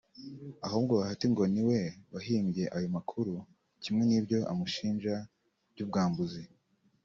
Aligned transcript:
ahubwo 0.65 0.91
Bahati 0.99 1.25
ngo 1.31 1.43
ni 1.53 1.61
we 1.69 1.79
wahimbye 2.13 2.63
ayo 2.75 2.87
makuru 2.95 3.33
kimwe 3.83 4.03
n'ibyo 4.05 4.39
amushinja 4.51 5.15
by'ubwambuzi 5.71 6.43